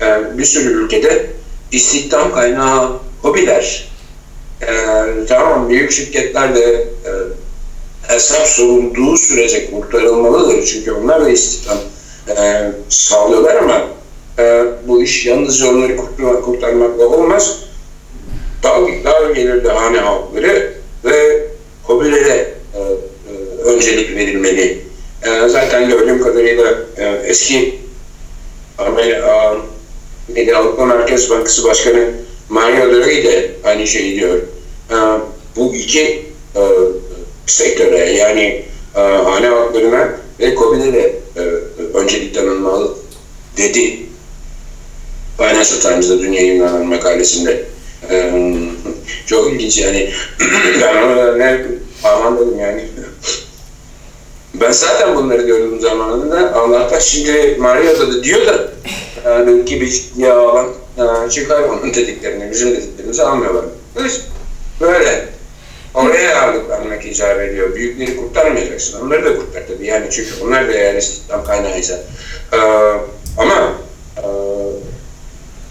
E, 0.00 0.38
bir 0.38 0.44
sürü 0.44 0.68
ülkede 0.72 1.26
istihdam 1.72 2.34
kaynağı 2.34 2.98
hobiler. 3.22 3.90
E, 4.62 4.66
tamam 5.28 5.68
büyük 5.68 5.92
şirketler 5.92 6.54
de 6.54 6.88
hesap 8.08 8.46
sorulduğu 8.46 9.16
sürece 9.16 9.70
kurtarılmalıdır. 9.70 10.64
Çünkü 10.64 10.92
onlar 10.92 11.24
da 11.24 11.30
istihdam 11.30 11.78
sağlıyorlar 12.88 13.56
ama 13.56 13.82
bu 14.86 15.02
iş 15.02 15.26
yalnızca 15.26 15.70
onları 15.70 15.96
kurtar- 15.96 16.42
kurtarmakla 16.42 17.06
olmaz. 17.06 17.58
Daha, 18.62 18.80
daha 19.04 19.32
gelirli 19.32 19.68
hane 19.68 19.98
halkları 19.98 20.74
ve 21.04 21.46
hobilere 21.82 22.59
öncelik 23.80 24.16
verilmeli. 24.16 24.78
E, 25.22 25.48
zaten 25.48 25.88
gördüğüm 25.88 26.22
kadarıyla 26.22 26.74
e, 26.96 27.04
eski 27.26 27.78
Amerika, 28.78 29.56
neydi, 30.34 30.56
Avrupa 30.56 30.86
Merkez 30.86 31.30
Bankası 31.30 31.64
Başkanı 31.64 32.10
Mario 32.48 32.92
Draghi 32.92 33.24
de 33.24 33.50
aynı 33.64 33.86
şeyi 33.86 34.20
diyor. 34.20 34.38
E, 34.90 34.96
bu 35.56 35.74
iki 35.74 36.22
e, 36.56 36.62
sektöre 37.46 38.12
yani 38.12 38.64
e, 38.96 39.00
hane 39.00 39.46
halklarına 39.46 40.08
ve 40.40 40.54
COBİ'lere 40.54 41.12
e, 41.36 41.40
öncelik 41.94 42.34
tanınmalı 42.34 42.94
dedi. 43.56 44.00
Financial 45.36 45.80
Times'da 45.80 46.20
dün 46.20 46.32
yayınlanan 46.32 46.86
makalesinde. 46.86 47.64
E, 48.10 48.32
çok 49.26 49.52
ilginç 49.52 49.78
yani. 49.78 50.10
ben 50.82 51.02
ona 51.02 51.36
ne 51.36 51.66
aman 52.04 52.38
dedim 52.38 52.58
yani. 52.58 52.84
Ben 54.54 54.72
zaten 54.72 55.16
bunları 55.16 55.42
gördüm 55.42 55.80
zamanında. 55.80 56.54
Allah'tan 56.54 56.98
şimdi 56.98 57.56
Maria'da 57.60 58.08
da 58.12 58.24
diyor 58.24 58.46
da 58.46 58.68
yani 59.24 59.64
gibi 59.64 59.90
ciddiye 59.90 60.32
alan 60.32 60.66
e, 60.98 61.30
çıkar 61.30 61.62
onun 61.62 61.94
dediklerini, 61.94 62.50
bizim 62.50 62.70
dediklerimizi 62.70 63.22
almıyorlar. 63.22 63.64
Böyle- 63.96 64.10
Böyle. 64.80 65.28
Oraya 65.94 66.40
ağırlık 66.42 66.68
vermek 66.70 67.06
icap 67.06 67.40
ediyor. 67.40 67.74
Büyükleri 67.74 68.16
kurtarmayacaksın. 68.16 69.00
Onları 69.06 69.24
da 69.24 69.36
kurtar 69.38 69.62
tabii. 69.68 69.86
Yani 69.86 70.06
çünkü 70.10 70.30
onlar 70.44 70.68
da 70.68 70.72
eğer 70.72 70.94
istihdam 70.94 71.44
kaynağıysa. 71.44 71.94
Ee, 72.52 72.56
ama 73.38 73.72
e, 74.16 74.24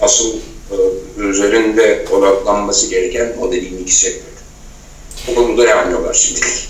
asıl 0.01 0.33
e, 0.71 0.75
üzerinde 1.21 2.05
odaklanması 2.11 2.89
gereken 2.89 3.33
o 3.41 3.47
dediğim 3.51 3.77
iki 3.79 3.95
sektör. 3.95 4.23
Bu 5.27 5.35
konuda 5.35 5.65
yapmıyorlar 5.67 6.13
şimdilik. 6.13 6.69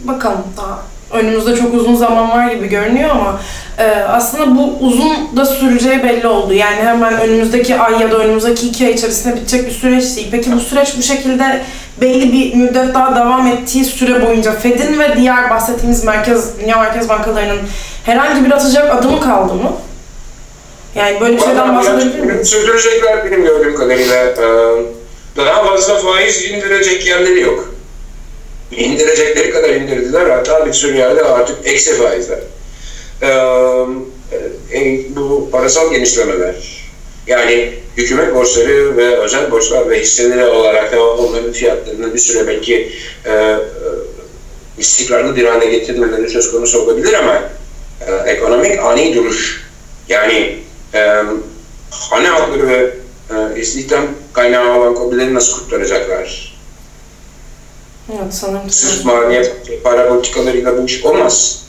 Bakalım 0.00 0.44
daha 0.56 0.86
önümüzde 1.14 1.56
çok 1.56 1.74
uzun 1.74 1.94
zaman 1.96 2.30
var 2.30 2.52
gibi 2.52 2.68
görünüyor 2.68 3.10
ama 3.10 3.40
e, 3.78 3.84
aslında 4.08 4.56
bu 4.56 4.72
uzun 4.80 5.36
da 5.36 5.46
süreceği 5.46 6.02
belli 6.02 6.26
oldu. 6.26 6.52
Yani 6.54 6.76
hemen 6.76 7.20
önümüzdeki 7.20 7.76
ay 7.76 8.00
ya 8.02 8.10
da 8.12 8.18
önümüzdeki 8.18 8.68
iki 8.68 8.86
ay 8.86 8.92
içerisinde 8.92 9.36
bitecek 9.36 9.66
bir 9.66 9.72
süreç 9.72 10.16
değil. 10.16 10.28
Peki 10.30 10.52
bu 10.52 10.60
süreç 10.60 10.98
bu 10.98 11.02
şekilde 11.02 11.60
belli 12.00 12.32
bir 12.32 12.54
müddet 12.54 12.94
daha 12.94 13.16
devam 13.16 13.46
ettiği 13.46 13.84
süre 13.84 14.26
boyunca 14.26 14.52
Fed'in 14.52 14.98
ve 14.98 15.16
diğer 15.16 15.50
bahsettiğimiz 15.50 16.04
merkez, 16.04 16.58
dünya 16.60 16.78
merkez 16.78 17.08
bankalarının 17.08 17.58
herhangi 18.06 18.44
bir 18.44 18.50
atacak 18.50 18.94
adımı 18.94 19.20
kaldı 19.20 19.54
mı? 19.54 19.72
Yani 20.94 21.20
böyle 21.20 21.36
bir 21.36 21.42
şeyden 21.42 21.76
bahsedebilir 21.76 22.20
miyiz? 22.20 22.48
Sürdürecekler 22.48 23.24
benim 23.24 23.44
gördüğüm 23.44 23.76
kadarıyla. 23.76 24.16
Ee, 24.24 24.82
Daha 25.36 25.64
fazla 25.64 25.98
faiz 25.98 26.42
indirecek 26.44 27.06
yerleri 27.06 27.40
yok. 27.40 27.73
İndirecekleri 28.70 29.50
kadar 29.50 29.68
indirdiler. 29.68 30.30
Hatta 30.30 30.66
bir 30.66 30.72
sürü 30.72 30.96
yerde 30.96 31.24
artık 31.24 31.66
eksi 31.66 31.94
faizler. 31.94 32.38
Ee, 33.22 33.26
bu 35.16 35.50
parasal 35.50 35.90
genişlemeler. 35.90 36.84
Yani 37.26 37.72
hükümet 37.96 38.34
borçları 38.34 38.96
ve 38.96 39.16
özel 39.16 39.50
borçlar 39.50 39.90
ve 39.90 40.00
hisseleri 40.00 40.46
olarak 40.46 40.92
da 40.92 41.14
onların 41.14 41.52
fiyatlarını 41.52 42.14
bir 42.14 42.18
süre 42.18 42.46
belki 42.46 42.92
e, 43.26 43.56
istikrarlı 44.78 45.36
bir 45.36 45.44
hale 45.44 45.66
getirmeleri 45.66 46.30
söz 46.30 46.52
konusu 46.52 46.80
olabilir 46.80 47.12
ama 47.12 47.42
e, 48.06 48.30
ekonomik 48.30 48.78
ani 48.78 49.14
duruş 49.14 49.62
yani 50.08 50.58
e, 50.94 51.22
hane 51.90 52.28
halkları 52.28 52.68
ve 52.68 52.94
e, 53.30 53.60
istihdam 53.60 54.06
kaynağı 54.32 54.78
olan 54.78 54.94
kobileri 54.94 55.34
nasıl 55.34 55.58
kurtaracaklar? 55.58 56.53
Evet 58.12 58.34
sanırım. 58.34 58.70
Sırf 58.70 59.04
maliyet 59.04 59.82
para 59.84 60.08
politikalarıyla 60.08 60.78
bu 60.82 60.86
iş 60.86 61.04
olmaz. 61.04 61.64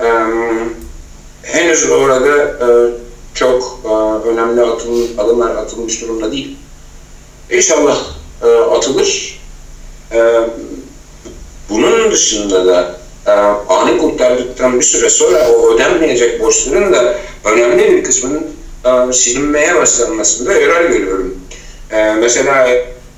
E, 0.00 0.06
henüz 1.42 1.90
orada 1.90 2.38
e, 2.38 2.66
çok 3.34 3.80
e, 3.84 3.88
önemli 4.28 4.62
atım, 4.62 5.08
adımlar 5.18 5.56
atılmış 5.56 6.02
durumda 6.02 6.32
değil. 6.32 6.56
İnşallah 7.50 7.98
e, 8.42 8.46
atılır. 8.46 9.40
E, 10.12 10.40
bunun 11.70 12.10
dışında 12.10 12.66
da 12.66 12.96
e, 13.26 13.30
ani 13.68 13.98
kurtardıktan 13.98 14.80
bir 14.80 14.84
süre 14.84 15.10
sonra 15.10 15.48
o 15.50 15.74
ödenmeyecek 15.74 16.40
borçların 16.40 16.92
da 16.92 17.18
önemli 17.44 17.92
bir 17.92 18.04
kısmının 18.04 18.46
e, 18.84 19.12
silinmeye 19.12 19.74
başlanmasında 19.74 20.52
yarar 20.52 20.84
görüyorum. 20.84 21.38
E, 21.90 22.14
mesela 22.14 22.68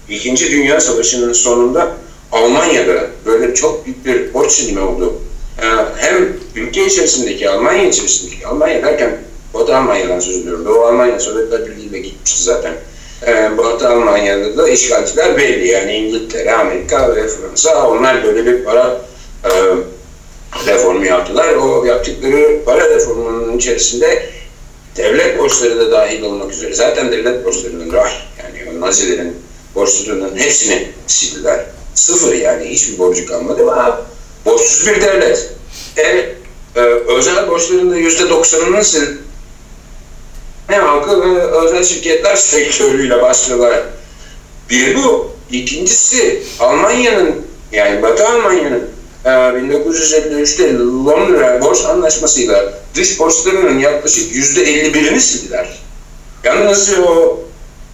İkinci 0.08 0.50
Dünya 0.50 0.80
Savaşı'nın 0.80 1.32
sonunda 1.32 2.03
Almanya'da 2.34 3.06
böyle 3.26 3.54
çok 3.54 3.86
büyük 3.86 4.06
bir 4.06 4.34
borç 4.34 4.52
silimi 4.52 4.80
oldu. 4.80 5.14
E, 5.62 5.66
hem 5.96 6.36
ülke 6.54 6.86
içerisindeki, 6.86 7.50
Almanya 7.50 7.88
içerisindeki, 7.88 8.46
Almanya 8.46 8.82
derken 8.82 9.18
Batı 9.54 9.76
Almanya'dan 9.76 10.20
söz 10.20 10.36
ediyorum. 10.36 10.64
Doğu 10.66 10.84
Almanya 10.84 11.20
Sovyetler 11.20 11.66
Birliği'yle 11.66 11.98
gitmişti 11.98 12.42
zaten. 12.42 12.74
E, 13.26 13.58
Batı 13.58 13.88
Almanya'da 13.88 14.56
da 14.56 14.68
işgalciler 14.68 15.36
belli. 15.36 15.68
Yani 15.68 15.96
İngiltere, 15.96 16.52
Amerika 16.52 17.16
ve 17.16 17.28
Fransa 17.28 17.88
onlar 17.88 18.24
böyle 18.24 18.46
bir 18.46 18.64
para 18.64 19.00
e, 19.44 19.50
reformu 20.66 21.04
yaptılar. 21.04 21.54
O 21.54 21.84
yaptıkları 21.84 22.64
para 22.64 22.90
reformunun 22.90 23.58
içerisinde 23.58 24.22
devlet 24.96 25.38
borçları 25.38 25.80
da 25.80 25.92
dahil 25.92 26.22
olmak 26.22 26.52
üzere. 26.52 26.74
Zaten 26.74 27.12
devlet 27.12 27.44
borçlarının 27.44 27.92
dahil. 27.92 28.16
Yani 28.38 28.80
Nazilerin 28.80 29.36
borçlarının 29.74 30.36
hepsini 30.36 30.88
sildiler. 31.06 31.64
Sıfır 31.94 32.32
yani 32.32 32.64
hiçbir 32.64 32.98
borcu 32.98 33.26
kalmadı 33.26 33.62
ama 33.62 34.00
borçsuz 34.44 34.86
bir 34.86 35.00
devlet. 35.02 35.50
E, 35.96 36.02
e, 36.76 36.80
özel 37.08 37.48
borçların 37.48 37.90
da 37.90 37.96
yüzde 37.96 38.28
doksanını 38.30 38.84
sil 38.90 39.08
ne 40.70 40.76
halkı 40.76 41.22
ve 41.22 41.40
özel 41.40 41.84
şirketler 41.84 42.36
sektörüyle 42.36 43.22
başlıyorlar. 43.22 43.82
Bir 44.70 44.96
bu. 44.96 45.34
İkincisi 45.50 46.42
Almanya'nın 46.60 47.46
yani 47.72 48.02
Batı 48.02 48.28
Almanya'nın 48.28 48.88
e, 49.24 49.28
1953'te 49.28 50.78
Londra 50.78 51.60
borç 51.60 51.84
anlaşmasıyla 51.84 52.74
dış 52.94 53.18
borçlarının 53.20 53.78
yaklaşık 53.78 54.34
yüzde 54.34 54.64
51'ini 54.64 55.20
sildiler. 55.20 55.78
Yalnız 56.44 56.98
o 56.98 57.40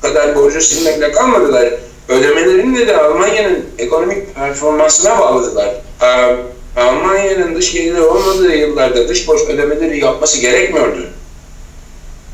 kadar 0.03 0.37
borcu 0.37 0.61
silmekle 0.61 1.13
kalmadılar. 1.13 1.75
Ödemelerini 2.11 2.89
de 2.89 2.97
Almanya'nın 2.97 3.65
ekonomik 3.79 4.35
performansına 4.35 5.19
bağladılar. 5.19 5.75
E, 6.03 6.37
Almanya'nın 6.81 7.57
dış 7.57 7.73
geliri 7.73 8.03
olmadığı 8.03 8.57
yıllarda 8.57 9.09
dış 9.09 9.29
borç 9.29 9.41
ödemeleri 9.49 9.99
yapması 9.99 10.41
gerekmiyordu 10.41 11.07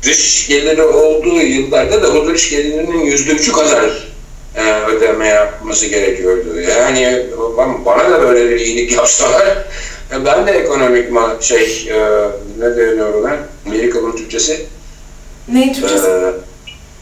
dış 0.03 0.47
geliri 0.47 0.83
olduğu 0.83 1.41
yıllarda 1.41 2.03
da 2.03 2.11
o 2.11 2.27
dış 2.27 2.49
gelirinin 2.49 2.99
yüzde 2.99 3.31
üçü 3.31 3.51
kadar 3.51 4.07
e, 4.55 4.61
ödeme 4.83 5.27
yapması 5.27 5.85
gerekiyordu. 5.85 6.59
Yani 6.61 7.25
bana 7.85 8.11
da 8.11 8.21
böyle 8.21 8.49
bir 8.49 8.59
iyilik 8.59 8.91
yapsalar 8.91 9.65
e, 10.11 10.25
ben 10.25 10.47
de 10.47 10.51
ekonomik 10.51 11.07
şey 11.41 11.89
e, 11.89 12.29
ne 12.59 12.77
deniyor 12.77 13.13
ona? 13.13 13.37
Miracle'ın 13.65 14.15
Türkçesi? 14.15 14.65
Neyin 15.47 15.73
Türkçesi? 15.73 16.07
E, 16.07 16.33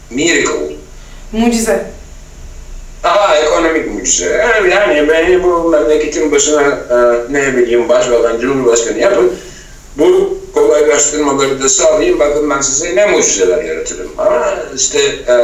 miracle. 0.09 0.75
Mucize. 1.31 1.85
Aha 3.05 3.37
ekonomik 3.37 3.91
mucize. 3.93 4.45
Yani 4.71 5.09
beni 5.09 5.43
bu 5.43 5.69
memleketin 5.69 6.31
başına 6.31 6.61
e, 6.61 7.33
ne 7.33 7.57
bileyim 7.57 7.89
başbakan, 7.89 8.39
cumhurbaşkanı 8.39 8.99
yapın. 8.99 9.33
Bu 9.97 10.37
kolaylaştırmaları 10.53 11.63
da 11.63 11.69
sağlayayım. 11.69 12.19
Bakın 12.19 12.49
ben 12.49 12.61
size 12.61 12.95
ne 12.95 13.05
mucizeler 13.05 13.63
yaratırım. 13.63 14.11
Ama 14.17 14.53
işte 14.75 14.99
e, 15.27 15.35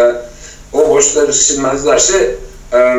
o 0.74 0.89
borçları 0.89 1.34
silmezlerse 1.34 2.36
e, 2.74 2.95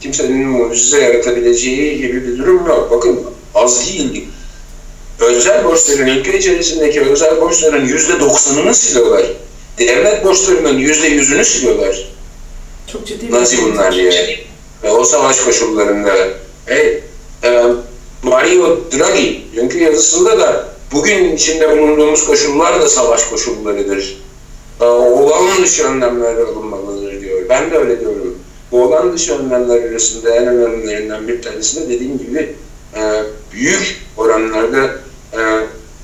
kimsenin 0.00 0.48
mucize 0.48 1.00
yaratabileceği 1.00 1.98
gibi 1.98 2.26
bir 2.26 2.38
durum 2.38 2.66
yok. 2.66 2.88
Bakın 2.90 3.20
az 3.54 3.86
değil. 3.86 4.28
Özel 5.20 5.64
borçların, 5.64 6.06
ülke 6.06 6.38
içerisindeki 6.38 7.00
özel 7.00 7.40
borçların 7.40 7.84
yüzde 7.84 8.20
doksanını 8.20 8.74
siliyorlar. 8.74 9.22
Devlet 9.78 10.24
borçlarının 10.24 10.78
yüzde 10.78 11.06
yüzünü 11.06 11.44
siliyorlar. 11.44 12.13
Çok 12.94 13.06
ciddi 13.06 13.30
Nasıl 13.30 13.62
bunlar 13.62 13.94
diye. 13.94 14.38
Ve 14.82 14.90
o 14.90 15.04
savaş 15.04 15.40
koşullarında. 15.40 16.12
Hey, 16.66 17.02
e, 17.44 17.62
Mario 18.22 18.78
Draghi 18.92 19.44
dünkü 19.56 19.78
yazısında 19.78 20.38
da 20.38 20.68
bugün 20.92 21.36
içinde 21.36 21.78
bulunduğumuz 21.78 22.26
koşullar 22.26 22.82
da 22.82 22.88
savaş 22.88 23.24
koşullarıdır. 23.24 24.22
E, 24.80 24.84
olan 24.84 25.62
dışı 25.62 25.84
önlemler 25.84 26.36
alınmalıdır 26.36 27.20
diyor. 27.20 27.40
Ben 27.48 27.70
de 27.70 27.78
öyle 27.78 28.00
diyorum. 28.00 28.38
Bu 28.72 28.82
olan 28.82 29.12
dışı 29.12 29.38
önlemler 29.38 29.90
arasında 29.90 30.34
en 30.36 30.46
önemlilerinden 30.46 31.28
bir 31.28 31.42
tanesi 31.42 31.80
de 31.80 31.94
dediğim 31.94 32.18
gibi 32.18 32.54
e, 32.96 33.22
büyük 33.52 34.02
oranlarda 34.16 34.84
e, 35.32 35.40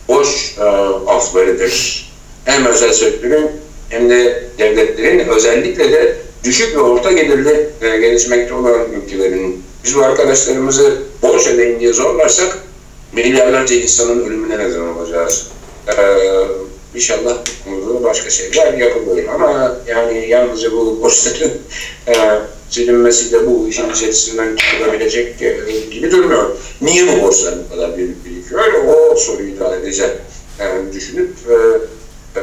boş 0.08 0.58
e, 0.58 0.62
aflarıdır. 1.06 2.06
Hem 2.44 2.66
özel 2.66 2.92
sektörün 2.92 3.50
hem 3.88 4.10
de 4.10 4.44
devletlerin 4.58 5.28
özellikle 5.28 5.92
de 5.92 6.29
düşük 6.44 6.76
ve 6.76 6.80
orta 6.80 7.12
gelirli 7.12 7.70
e, 7.82 7.96
gelişmekte 7.96 8.54
olan 8.54 8.92
ülkelerin 8.92 9.64
biz 9.84 9.96
bu 9.96 10.02
arkadaşlarımızı 10.02 10.96
borç 11.22 11.46
ödeyin 11.46 11.80
diye 11.80 11.92
zorlarsak 11.92 12.58
milyarlarca 13.12 13.76
insanın 13.76 14.26
ölümüne 14.26 14.58
neden 14.58 14.80
olacağız. 14.80 15.46
Ee, 15.88 15.92
inşallah 16.94 17.38
burada 17.66 18.02
başka 18.04 18.30
şeyler 18.30 18.72
yapılır 18.72 19.24
ama 19.34 19.76
yani 19.86 20.28
yalnızca 20.28 20.72
bu 20.72 21.02
borçların 21.02 21.52
e, 22.08 22.14
silinmesiyle 22.70 23.46
bu 23.46 23.68
işin 23.68 23.90
içerisinden 23.90 24.56
çıkılabilecek 24.56 25.42
e, 25.42 25.56
gibi 25.90 26.10
durmuyor. 26.10 26.50
Niye 26.80 27.08
bu 27.08 27.22
borçlar 27.22 27.54
bu 27.64 27.74
kadar 27.74 27.96
büyük 27.96 28.24
birikiyor? 28.24 28.84
O 28.86 29.16
soruyu 29.16 29.60
da 29.60 29.76
edeceğim. 29.76 30.12
Yani 30.58 30.92
düşünüp 30.92 31.30
e, 31.50 31.56
e, 32.36 32.40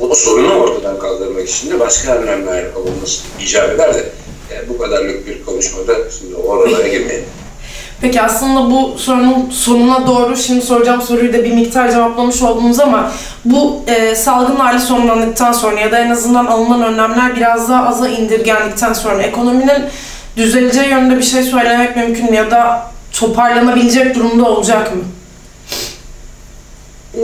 o 0.00 0.14
sorunu 0.14 0.54
ortadan 0.54 0.98
kaldırmak 0.98 1.48
için 1.48 1.70
de 1.70 1.80
başka 1.80 2.14
önlemler 2.14 2.64
alınması 2.64 3.22
icap 3.40 3.70
eder 3.70 3.94
de 3.94 4.08
yani 4.54 4.68
bu 4.68 4.78
kadarlık 4.78 5.26
bir 5.26 5.44
konuşmada 5.44 5.92
şimdi 6.18 6.34
oralara 6.34 6.88
girmeyelim. 6.88 7.24
Peki 8.00 8.22
aslında 8.22 8.70
bu 8.70 8.98
sorunun 8.98 9.50
sonuna 9.50 10.06
doğru 10.06 10.36
şimdi 10.36 10.62
soracağım 10.62 11.02
soruyu 11.02 11.32
da 11.32 11.44
bir 11.44 11.52
miktar 11.52 11.90
cevaplamış 11.90 12.42
oldunuz 12.42 12.80
ama 12.80 13.12
bu 13.44 13.82
e, 13.86 14.14
salgın 14.14 14.56
hali 14.56 14.80
sonlandıktan 14.80 15.52
sonra 15.52 15.80
ya 15.80 15.92
da 15.92 15.98
en 15.98 16.10
azından 16.10 16.46
alınan 16.46 16.82
önlemler 16.82 17.36
biraz 17.36 17.68
daha 17.68 17.88
aza 17.88 18.08
indirgendikten 18.08 18.92
sonra 18.92 19.22
ekonominin 19.22 19.84
düzeleceği 20.36 20.88
yönünde 20.88 21.18
bir 21.18 21.22
şey 21.22 21.42
söylemek 21.42 21.96
mümkün 21.96 22.30
mü 22.30 22.36
ya 22.36 22.50
da 22.50 22.90
toparlanabilecek 23.12 24.14
durumda 24.14 24.44
olacak 24.50 24.96
mı? 24.96 25.02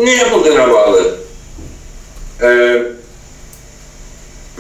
Ne 0.05 0.15
yapıldığına 0.15 0.71
bağlı. 0.73 1.28
Ee, 2.43 2.83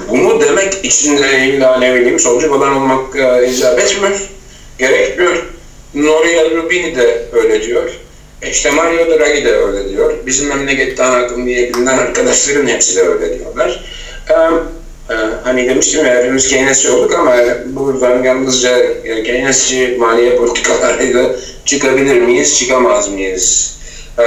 bunu 0.08 0.40
demek 0.40 0.84
için 0.84 1.18
de 1.18 1.46
illa 1.46 1.78
ne 1.78 1.94
bileyim 1.94 2.18
solcu 2.18 2.48
falan 2.48 2.76
olmak 2.76 3.16
e, 3.16 3.50
icap 3.50 3.80
etmiyor, 3.80 4.20
gerekmiyor. 4.78 5.44
Noria 5.94 6.50
Rubini 6.50 6.96
de 6.96 7.24
öyle 7.32 7.62
diyor. 7.62 7.90
İşte 8.42 8.70
Mario 8.70 9.18
Draghi 9.18 9.44
de 9.44 9.56
öyle 9.56 9.88
diyor. 9.88 10.14
Bizim 10.26 10.48
memleketten 10.48 11.10
akım 11.10 11.46
diye 11.46 11.74
bilinen 11.74 11.98
arkadaşların 11.98 12.66
hepsi 12.66 12.96
de 12.96 13.02
öyle 13.02 13.38
diyorlar. 13.38 13.84
Ee, 14.30 14.34
e, 15.12 15.16
hani 15.44 15.68
demiştim 15.68 16.06
ya 16.06 16.14
hepimiz 16.14 16.48
Keynesçi 16.48 16.90
olduk 16.90 17.14
ama 17.14 17.36
buradan 17.66 18.22
yalnızca 18.22 18.78
e, 18.78 19.22
Keynesçi 19.22 19.96
maliye 19.98 20.36
politikalarıyla 20.36 21.30
çıkabilir 21.64 22.20
miyiz, 22.20 22.58
çıkamaz 22.58 23.08
mıyız? 23.08 23.76
Ee, 24.18 24.22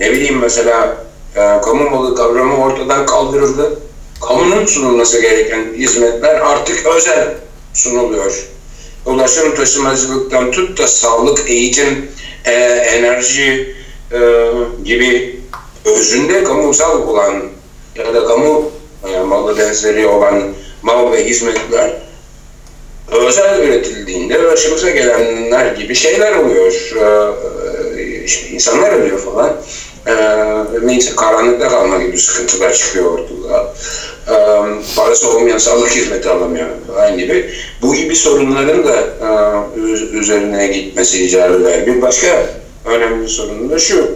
ne 0.00 0.12
bileyim 0.12 0.38
mesela 0.38 0.96
e, 1.36 1.60
kamu 1.64 1.90
malı 1.90 2.14
kavramı 2.14 2.64
ortadan 2.64 3.06
kaldırıldı. 3.06 3.78
Kamunun 4.28 4.66
sunulması 4.66 5.20
gereken 5.20 5.74
hizmetler 5.76 6.34
artık 6.34 6.86
özel 6.86 7.34
sunuluyor 7.74 8.50
ulaşım 9.06 9.54
taşımacılıktan 9.54 10.50
tut 10.50 10.78
da 10.78 10.86
sağlık, 10.86 11.50
eğitim, 11.50 12.10
e, 12.44 12.52
enerji 12.70 13.76
e, 14.12 14.18
gibi 14.84 15.40
özünde 15.84 16.44
kamusal 16.44 17.02
olan 17.08 17.42
ya 17.96 18.14
da 18.14 18.26
kamu 18.26 18.70
e, 19.08 19.18
malı 19.18 19.58
benzeri 19.58 20.06
olan 20.06 20.42
mal 20.82 21.12
ve 21.12 21.24
hizmetler 21.24 21.92
özel 23.08 23.62
üretildiğinde 23.62 24.44
başımıza 24.44 24.90
gelenler 24.90 25.74
gibi 25.74 25.94
şeyler 25.94 26.36
oluyor. 26.36 26.72
E, 27.96 28.24
işte 28.24 28.48
insanlar 28.48 28.92
ölüyor 28.92 29.18
falan. 29.18 29.56
E, 30.06 30.14
neyse 30.82 31.16
karanlıkta 31.16 31.68
kalma 31.68 31.98
gibi 31.98 32.18
sıkıntılar 32.18 32.72
çıkıyor 32.72 33.18
ortada 33.18 33.74
parası 34.96 35.30
olmayan 35.30 35.58
sağlık 35.58 35.90
hizmeti 35.90 36.28
alamıyor 36.28 36.68
falan 36.86 37.18
gibi. 37.18 37.50
Bu 37.82 37.94
gibi 37.94 38.16
sorunların 38.16 38.84
da 38.86 38.96
üzerine 40.12 40.66
gitmesi 40.66 41.24
icap 41.24 41.60
eder. 41.60 41.86
Bir 41.86 42.02
başka 42.02 42.46
önemli 42.84 43.28
sorun 43.28 43.70
da 43.70 43.78
şu. 43.78 44.08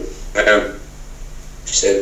işte 1.66 2.01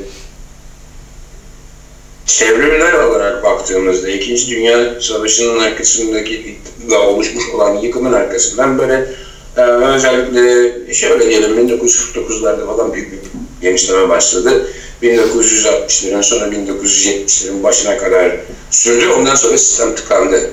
çevrimler 2.26 2.92
olarak 2.92 3.44
baktığımızda 3.44 4.08
İkinci 4.08 4.56
Dünya 4.56 5.00
Savaşı'nın 5.00 5.58
arkasındaki 5.58 6.58
da 6.90 7.00
oluşmuş 7.00 7.44
olan 7.54 7.76
yıkımın 7.76 8.12
arkasından 8.12 8.78
böyle 8.78 9.08
Ee, 9.56 9.60
özellikle 9.60 10.94
şöyle 10.94 11.30
diyelim 11.30 11.68
1949'larda 11.68 12.66
falan 12.66 12.92
büyük 12.92 13.12
bir 13.12 13.18
genişleme 13.62 14.08
başladı. 14.08 14.68
1960'ların 15.02 16.22
sonra 16.22 16.46
1970'lerin 16.46 17.62
başına 17.62 17.96
kadar 17.98 18.36
sürdü. 18.70 19.08
Ondan 19.08 19.34
sonra 19.34 19.58
sistem 19.58 19.94
tıkandı. 19.94 20.50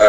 Ee, 0.00 0.04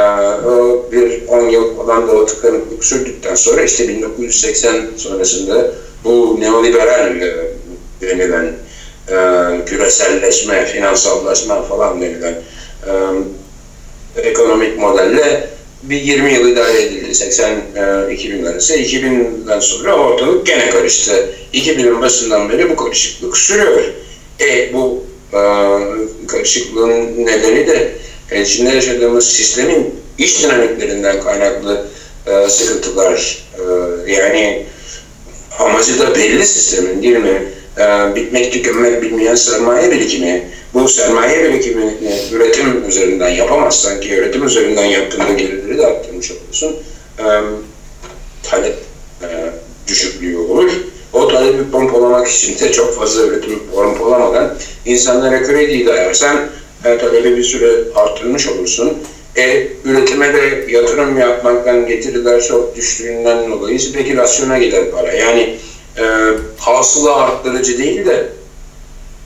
o 0.48 0.86
bir 0.92 1.28
10 1.28 1.50
yıl 1.50 1.78
falan 1.78 2.08
da 2.08 2.12
o 2.12 2.26
tıkanıklık 2.26 2.86
sürdükten 2.86 3.36
sonra 3.36 3.62
işte 3.62 3.88
1980 3.88 4.88
sonrasında 4.98 5.72
bu 6.04 6.38
neoliberal 6.40 7.22
e, 7.22 7.54
denilen 8.02 8.54
e, 9.10 9.16
küreselleşme, 9.66 10.66
finansallaşma 10.66 11.64
falan 11.64 12.02
denilen 12.02 12.36
e, 14.16 14.22
ekonomik 14.22 14.80
modelle 14.80 15.50
bir 15.84 16.02
20 16.02 16.34
yıl 16.34 16.48
idare 16.48 16.82
edildi 16.82 17.16
80 17.16 17.50
e, 17.50 18.14
2000 18.14 18.46
arası. 18.46 18.76
2000'den 18.76 19.60
sonra 19.60 19.96
ortalık 19.96 20.46
gene 20.46 20.70
karıştı. 20.70 21.30
2000'in 21.54 22.02
başından 22.02 22.50
beri 22.50 22.70
bu 22.70 22.76
karışıklık 22.76 23.38
sürüyor. 23.38 23.84
E 24.40 24.74
bu 24.74 25.04
e, 25.34 25.42
karışıklığın 26.28 27.26
nedeni 27.26 27.68
de 27.68 27.92
e, 28.32 28.42
içinde 28.42 28.70
yaşadığımız 28.70 29.32
sistemin 29.32 29.96
iş 30.18 30.44
dinamiklerinden 30.44 31.22
kaynaklı 31.24 31.88
e, 32.28 32.50
sıkıntılar. 32.50 33.44
E, 33.58 33.64
yani 34.12 34.66
amacı 35.60 36.00
da 36.00 36.16
belli 36.16 36.46
sistemin 36.46 37.04
değil 37.04 37.18
mi? 37.18 37.53
E, 37.78 38.16
bitmek 38.16 38.54
tükenmek 38.54 39.02
bilmeyen 39.02 39.36
sermaye 39.36 39.92
birikimi. 39.92 40.48
Bu 40.74 40.88
sermaye 40.88 41.44
birikimini 41.44 41.94
üretim 42.32 42.90
üzerinden 42.90 43.30
yapamazsan 43.30 44.00
ki 44.00 44.16
üretim 44.16 44.46
üzerinden 44.46 44.86
yaptığında 44.86 45.34
gelirleri 45.34 45.78
de 45.78 45.88
arttırmış 45.88 46.32
olursun. 46.32 46.76
E, 47.20 47.26
talep 48.44 48.76
e, 49.22 49.28
düşüklüğü 49.88 50.38
olur. 50.38 50.72
O 51.14 51.28
talebi 51.28 51.72
pompalamak 51.72 52.28
için 52.28 52.60
de 52.60 52.72
çok 52.72 52.96
fazla 52.96 53.24
üretim 53.28 53.60
pompalamadan 53.76 54.58
insanlara 54.86 55.44
krediyi 55.44 55.86
dayarsan 55.86 56.38
e, 56.86 56.98
talebi 56.98 57.38
bir 57.38 57.44
süre 57.44 57.72
arttırmış 57.96 58.48
olursun. 58.48 58.98
E, 59.38 59.68
üretime 59.86 60.34
de 60.34 60.66
yatırım 60.70 61.20
yapmaktan 61.20 61.88
getiriler 61.88 62.42
çok 62.42 62.76
düştüğünden 62.76 63.52
dolayı 63.52 63.80
spekülasyona 63.80 64.58
gider 64.58 64.92
para. 64.92 65.14
Yani 65.14 65.56
e, 65.98 66.04
hasıla 66.58 67.16
arttırıcı 67.16 67.78
değil 67.78 68.06
de 68.06 68.30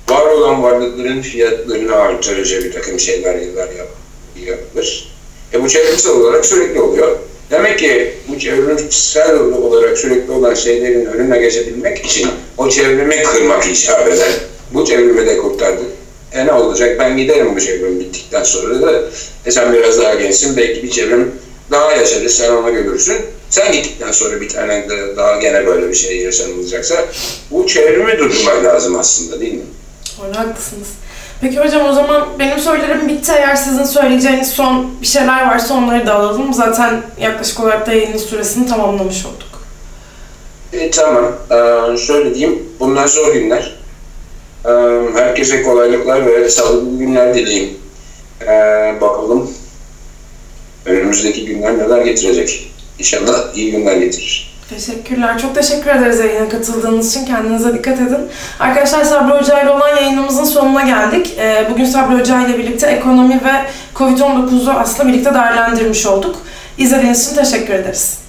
var 0.09 0.25
olan 0.25 0.63
varlıkların 0.63 1.21
fiyatlarını 1.21 1.95
artırıcı 1.95 2.63
bir 2.63 2.71
takım 2.71 2.99
şeyler 2.99 3.35
yıllar 3.35 3.69
yap, 3.69 3.87
yapılır. 4.45 5.17
E, 5.53 5.63
bu 5.63 5.69
çevresel 5.69 6.11
olarak 6.11 6.45
sürekli 6.45 6.81
oluyor. 6.81 7.17
Demek 7.51 7.79
ki 7.79 8.13
bu 8.27 8.39
çevrimsel 8.39 9.39
olarak 9.39 9.97
sürekli 9.97 10.31
olan 10.31 10.53
şeylerin 10.53 11.05
önüne 11.05 11.39
geçebilmek 11.39 12.05
için 12.05 12.27
o 12.57 12.69
çevrimi 12.69 13.23
kırmak 13.23 13.67
icap 13.67 14.07
eder. 14.07 14.31
Bu 14.73 14.85
çevrimi 14.85 15.27
de 15.27 15.37
kurtardık. 15.37 15.85
E 16.33 16.45
ne 16.45 16.53
olacak? 16.53 16.99
Ben 16.99 17.17
giderim 17.17 17.55
bu 17.55 17.59
çevrim 17.59 17.99
bittikten 17.99 18.43
sonra 18.43 18.81
da 18.81 19.03
e 19.45 19.51
sen 19.51 19.73
biraz 19.73 20.01
daha 20.01 20.13
gençsin. 20.13 20.57
Belki 20.57 20.83
bir 20.83 20.89
çevrim 20.89 21.31
daha 21.71 21.91
yaşarız. 21.91 22.37
Sen 22.37 22.51
onu 22.51 22.73
görürsün. 22.73 23.17
Sen 23.49 23.71
gittikten 23.73 24.11
sonra 24.11 24.41
bir 24.41 24.49
tane 24.49 24.85
daha 25.17 25.37
gene 25.37 25.65
böyle 25.67 25.89
bir 25.89 25.95
şey 25.95 26.17
yaşanılacaksa 26.17 27.05
bu 27.51 27.67
çevrimi 27.67 28.19
durdurmak 28.19 28.63
lazım 28.63 28.95
aslında 28.99 29.39
değil 29.39 29.53
mi? 29.53 29.63
Öyle 30.27 30.37
haklısınız. 30.37 30.87
Peki 31.41 31.59
hocam 31.59 31.89
o 31.89 31.93
zaman 31.93 32.27
benim 32.39 32.59
sorularım 32.59 33.07
bitti. 33.09 33.31
Eğer 33.37 33.55
sizin 33.55 33.83
söyleyeceğiniz 33.83 34.49
son 34.49 35.01
bir 35.01 35.07
şeyler 35.07 35.47
varsa 35.47 35.73
onları 35.73 36.05
da 36.07 36.13
alalım. 36.15 36.53
Zaten 36.53 37.01
yaklaşık 37.21 37.59
olarak 37.59 37.87
da 37.87 37.93
yayının 37.93 38.17
süresini 38.17 38.67
tamamlamış 38.67 39.25
olduk. 39.25 39.47
E, 40.73 40.91
tamam. 40.91 41.31
Ee, 41.51 41.97
şöyle 41.97 42.35
diyeyim. 42.35 42.63
Bunlar 42.79 43.07
zor 43.07 43.33
günler. 43.33 43.75
Ee, 44.65 44.69
herkese 45.15 45.63
kolaylıklar 45.63 46.25
ve 46.25 46.49
sağlıklı 46.49 46.97
günler 46.97 47.35
dileyim. 47.35 47.77
Ee, 48.41 48.95
bakalım 49.01 49.51
önümüzdeki 50.85 51.45
günler 51.45 51.77
neler 51.77 52.01
getirecek. 52.01 52.71
İnşallah 52.99 53.55
iyi 53.55 53.71
günler 53.71 53.95
getirir. 53.97 54.57
Teşekkürler. 54.69 55.39
Çok 55.39 55.55
teşekkür 55.55 55.89
ederiz 55.89 56.19
yayına 56.19 56.49
katıldığınız 56.49 57.09
için. 57.11 57.25
Kendinize 57.25 57.73
dikkat 57.73 58.01
edin. 58.01 58.17
Arkadaşlar 58.59 59.03
Sabri 59.03 59.31
Hoca 59.39 59.61
ile 59.61 59.69
olan 59.69 59.95
yayınımızın 59.95 60.43
sonuna 60.43 60.81
geldik. 60.83 61.33
Ee, 61.39 61.67
Bugün 61.71 61.85
Sabri 61.85 62.19
Hoca 62.19 62.47
ile 62.47 62.57
birlikte 62.57 62.87
ekonomi 62.87 63.41
ve 63.43 63.65
Covid-19'u 63.95 64.71
aslında 64.71 65.09
birlikte 65.09 65.33
değerlendirmiş 65.33 66.05
olduk. 66.05 66.35
İzlediğiniz 66.77 67.25
için 67.27 67.35
teşekkür 67.35 67.73
ederiz. 67.73 68.26